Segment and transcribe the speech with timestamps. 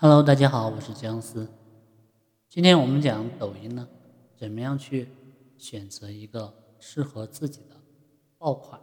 [0.00, 1.48] Hello，大家好，我是姜思。
[2.48, 3.88] 今天我们讲抖音呢，
[4.36, 5.08] 怎么样去
[5.56, 7.74] 选择一个适合自己的
[8.38, 8.80] 爆款。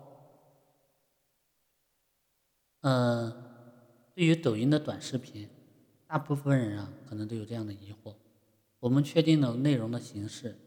[2.81, 3.31] 呃，
[4.13, 5.47] 对于抖音的短视频，
[6.05, 8.13] 大部分人啊可能都有这样的疑惑：
[8.81, 10.59] 我们确定了内容的形式，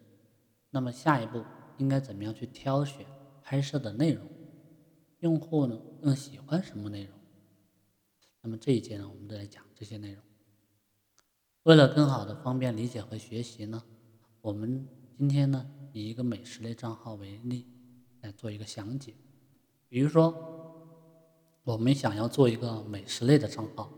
[0.71, 1.45] 那么下一步
[1.77, 3.05] 应该怎么样去挑选
[3.43, 4.27] 拍摄的内容？
[5.19, 7.12] 用户呢更喜欢什么内容？
[8.41, 10.23] 那么这一节呢，我们都来讲这些内容。
[11.65, 13.83] 为了更好的方便理解和学习呢，
[14.41, 17.66] 我们今天呢以一个美食类账号为例
[18.23, 19.15] 来做一个详解。
[19.89, 20.35] 比如说，
[21.65, 23.93] 我们想要做一个美食类的账号，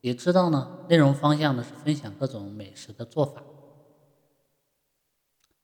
[0.00, 3.42] 也知道呢内容方向呢是分享各种美食的做法，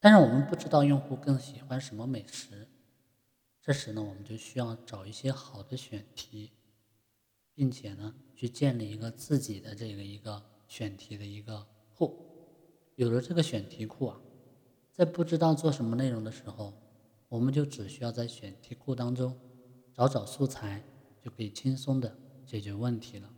[0.01, 2.69] 但是我们不知道用户更喜欢什么美食，
[3.63, 6.53] 这时呢我们就需要找一些好的选题，
[7.55, 10.43] 并且呢去建立一个自己的这个一个。
[10.73, 12.17] 选题的一个库，
[12.95, 14.19] 有了这个选题库啊，
[14.91, 16.73] 在不知道做什么内容的时候，
[17.29, 19.39] 我们就只需要在选题库当中
[19.93, 20.83] 找找素材，
[21.21, 23.29] 就可以轻松的解决问题了。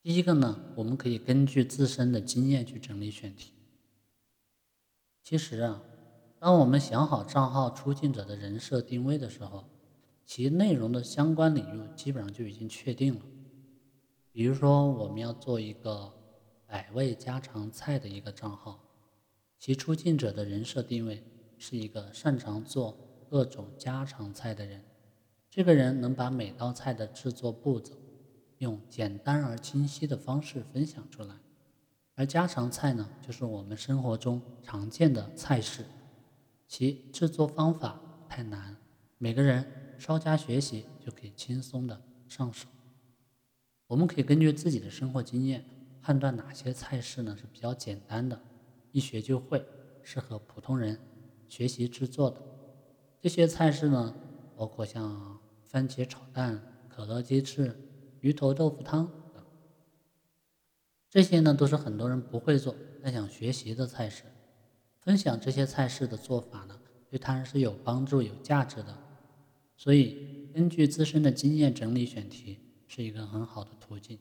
[0.00, 3.52] 第一个呢，我们可以根据自身的经验去整理选题。
[5.22, 5.82] 其实啊，
[6.38, 9.68] 当我们想好账号出镜者的人设定位的时候，
[10.24, 13.20] 其内容的相关领域基本上就已经确定了。
[14.32, 16.10] 比如说，我们要做一个
[16.66, 18.82] 百味家常菜的一个账号，
[19.58, 21.22] 其出镜者的人设定位
[21.58, 22.96] 是一个擅长做
[23.28, 24.82] 各种家常菜的人。
[25.50, 27.94] 这个人能把每道菜的制作步骤
[28.56, 31.34] 用简单而清晰的方式分享出来。
[32.14, 35.84] 而家常菜呢，就是我们生活中常见的菜式，
[36.66, 38.74] 其制作方法太难，
[39.18, 39.66] 每个人
[39.98, 42.66] 稍加学习就可以轻松的上手。
[43.92, 45.62] 我们可以根据自己的生活经验
[46.00, 48.40] 判断哪些菜式呢是比较简单的，
[48.90, 49.62] 一学就会，
[50.02, 50.98] 适合普通人
[51.46, 52.40] 学习制作的。
[53.20, 54.14] 这些菜式呢，
[54.56, 56.58] 包括像番茄炒蛋、
[56.88, 57.78] 可乐鸡翅、
[58.22, 59.44] 鱼头豆腐汤等。
[61.10, 64.22] 这些呢都是很多人不会做但想学习的菜式。
[65.00, 66.80] 分享这些菜式的做法呢，
[67.10, 68.98] 对他人是有帮助、有价值的。
[69.76, 72.58] 所以，根据自身的经验整理选题。
[72.94, 74.18] 是一个很好的途径。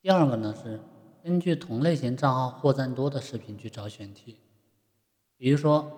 [0.00, 0.80] 第二个呢是
[1.20, 4.38] 根据同类型账号获赞多的视频去找选题，
[5.36, 5.90] 比如说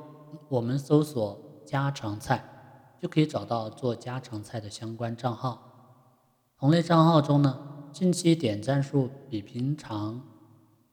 [0.48, 2.42] 我们搜索家常菜，
[2.98, 6.56] 就可以找到做家常菜的相关账号。
[6.56, 10.26] 同类账号中呢，近期点赞数比平常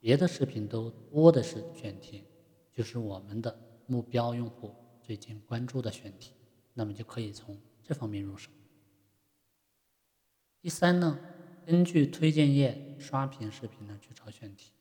[0.02, 2.26] 别的视频都多的是选题，
[2.74, 3.58] 就是我们的
[3.88, 6.34] 目标用户最近关注的选题，
[6.74, 8.52] 那么就可以从这方面入手。
[10.66, 11.20] 第三呢，
[11.64, 14.72] 根据推荐页刷屏视频呢去找选题。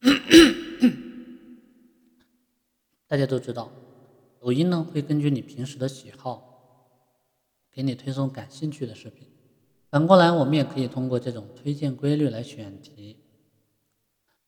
[3.08, 3.72] 大家都知道，
[4.38, 7.18] 抖音呢会根据你平时的喜好，
[7.72, 9.26] 给你推送感兴趣的视频。
[9.90, 13.18] 反过来，我们也可以通过这种推荐规律来选题。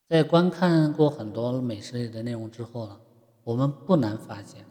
[0.07, 3.01] 在观看过很多美食类的内容之后呢，
[3.43, 4.65] 我们不难发现，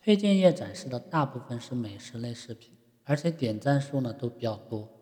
[0.00, 4.94] 推荐页展示的大部分是美食类视频，而且点赞数呢都比较多。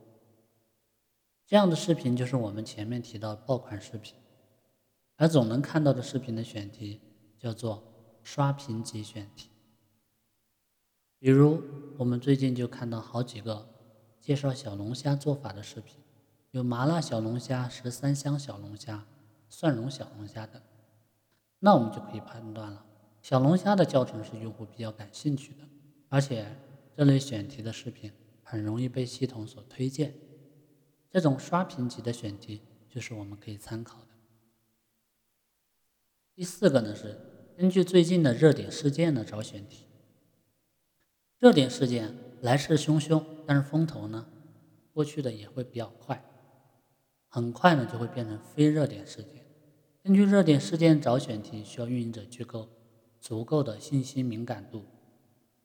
[1.46, 4.16] 这样的视频就是我们前面提到的爆款视频，
[5.14, 7.00] 而总能看到的视频的选题
[7.38, 7.84] 叫做
[8.24, 9.48] 刷屏级选题。
[11.20, 11.62] 比如
[11.98, 13.68] 我们最近就看到好几个
[14.20, 15.98] 介绍小龙虾做法的视频，
[16.50, 19.06] 有麻辣小龙虾、十三香小龙虾、
[19.48, 20.60] 蒜蓉小龙虾等。
[21.60, 22.84] 那我们就可以判断了，
[23.22, 25.60] 小龙虾的教程是用户比较感兴趣的，
[26.08, 26.44] 而且
[26.96, 28.10] 这类选题的视频
[28.42, 30.12] 很容易被系统所推荐。
[31.16, 32.60] 这种刷屏级的选题
[32.90, 34.08] 就是我们可以参考的。
[36.34, 37.18] 第四个呢是
[37.56, 39.86] 根据最近的热点事件呢找选题。
[41.38, 44.28] 热点事件来势汹汹，但是风头呢
[44.92, 46.22] 过去的也会比较快，
[47.28, 49.42] 很快呢就会变成非热点事件。
[50.02, 52.68] 根据热点事件找选题，需要运营者具够
[53.22, 54.84] 足够的信息敏感度。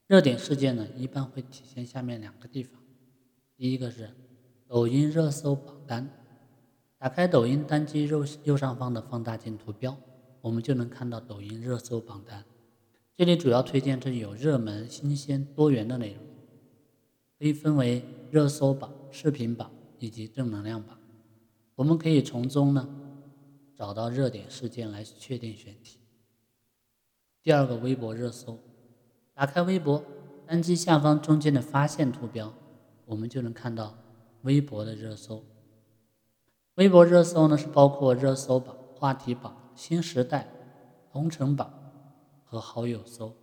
[0.08, 2.82] 热点事件呢一般会体现下面两个地方，
[3.58, 4.16] 第一个是。
[4.72, 6.10] 抖音热搜榜单，
[6.98, 9.98] 打开抖音单击右右上方的放大镜图标，
[10.40, 12.42] 我们就能看到抖音热搜榜单。
[13.14, 16.24] 这里主要推荐这里有热门、新鲜、多元的内容，
[17.38, 18.02] 可以分为
[18.32, 19.70] 热搜榜、视频榜
[20.00, 20.98] 以及正能量榜。
[21.76, 22.88] 我们可以从中呢
[23.76, 26.00] 找到热点事件来确定选题。
[27.44, 28.58] 第二个，微博热搜，
[29.34, 30.02] 打开微博，
[30.48, 32.54] 单击下方中间的发现图标，
[33.04, 33.98] 我们就能看到。
[34.44, 35.44] 微博的热搜，
[36.76, 40.48] 微博热搜呢是包括热搜榜、话题榜、新时代、
[41.12, 41.72] 同城榜
[42.44, 43.36] 和好友搜。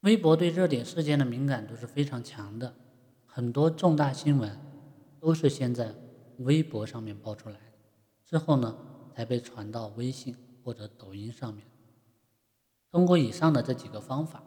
[0.00, 2.74] 微博对热点事件的敏感度是非常强的，
[3.26, 4.58] 很多重大新闻
[5.18, 5.94] 都是先在
[6.38, 7.56] 微博上面爆出来，
[8.24, 8.76] 之后呢
[9.14, 10.34] 才被传到微信
[10.64, 11.66] 或者抖音上面。
[12.90, 14.42] 通过以上的这几个方法，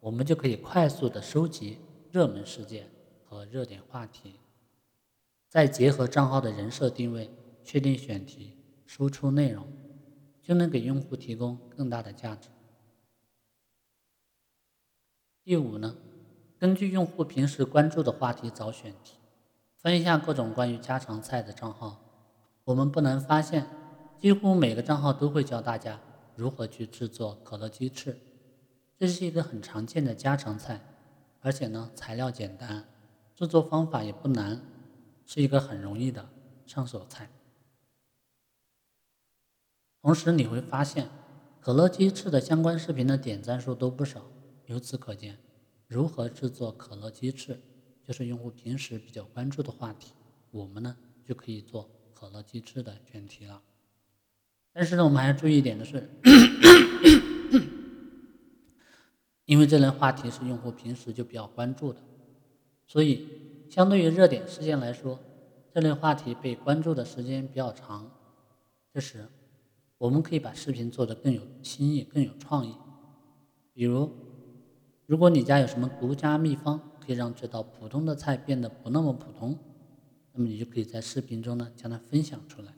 [0.00, 1.78] 我们就可以快速的收集
[2.14, 2.88] 热门事件
[3.24, 4.38] 和热点话题，
[5.48, 7.28] 再结合账号的人设定位，
[7.64, 8.56] 确定选题，
[8.86, 9.66] 输出内容，
[10.40, 12.50] 就能给用户提供更大的价值。
[15.42, 15.96] 第五呢，
[16.56, 19.16] 根据用户平时关注的话题找选题，
[19.74, 22.00] 翻一下各种关于家常菜的账号，
[22.62, 23.66] 我们不难发现，
[24.20, 25.98] 几乎每个账号都会教大家。
[26.36, 28.16] 如何去制作可乐鸡翅？
[28.96, 30.80] 这是一个很常见的家常菜，
[31.44, 32.88] 而且呢材料简单，
[33.34, 34.62] 制作方法也不难，
[35.26, 36.26] 是一个很容易的
[36.64, 37.28] 上手菜。
[40.00, 41.10] 同时你会发现，
[41.60, 44.22] 可乐鸡翅的相关视频的点赞数都不少。
[44.64, 45.38] 由此可见，
[45.86, 47.60] 如何制作可乐鸡翅，
[48.02, 50.14] 就是用户平时比较关注的话题，
[50.50, 53.60] 我们呢就可以做可乐鸡翅的选题了。
[54.72, 56.08] 但是呢，我们还要注意一点的是，
[59.46, 62.00] 因为这类话题是用户平时就比较关注的，
[62.86, 63.28] 所以
[63.68, 65.18] 相对于热点事件来说，
[65.72, 68.10] 这类话题被关注的时间比较长。
[68.92, 69.26] 这时，
[69.98, 72.74] 我们可以把视频做得更有新意、更有创意。
[73.72, 74.10] 比如，
[75.06, 79.58] 如果你家有什么独家秘方，可以让这道普通的菜变得不那么普通，
[80.32, 82.72] 那么你就可以在视频中呢将它分享出来。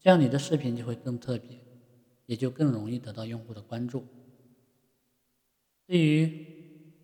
[0.00, 1.58] 这样你的视频就会更特别，
[2.26, 4.04] 也就更容易得到用户的关注。
[5.86, 6.46] 对于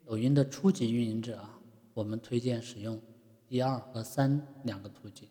[0.04, 1.58] 抖音的初级运营者啊，
[1.94, 3.00] 我们推荐使用
[3.46, 5.28] 第二和三两个途径。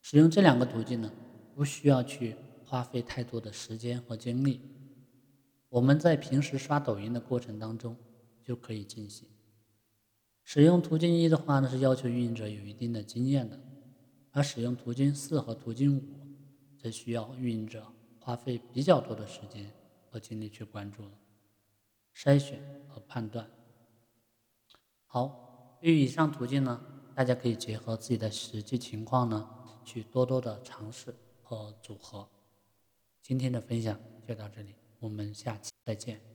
[0.00, 1.12] 使用这两个途径呢，
[1.54, 4.60] 不需要去花费太多的时间和精力，
[5.68, 7.96] 我们在平时刷抖音的过程当中
[8.42, 9.26] 就可以进行。
[10.42, 13.58] 使用途径一的话呢，是要求运营者有一定的经验的，
[14.30, 16.02] 而使用途径四和途径五。
[16.76, 17.82] 则需要运营者
[18.20, 19.72] 花费比较多的时间
[20.10, 21.02] 和精力去关注、
[22.14, 23.50] 筛选和判断。
[25.06, 26.80] 好，对于以上途径呢，
[27.14, 29.48] 大家可以结合自己的实际情况呢，
[29.84, 32.28] 去多多的尝试和组合。
[33.20, 36.33] 今天的分享就到这里，我们下期再见。